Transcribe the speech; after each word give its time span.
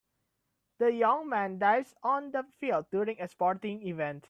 The 0.79 0.91
young 0.93 1.29
man 1.29 1.59
dives 1.59 1.93
on 2.01 2.31
the 2.31 2.41
field 2.59 2.87
during 2.89 3.21
a 3.21 3.27
sporting 3.27 3.87
event. 3.87 4.19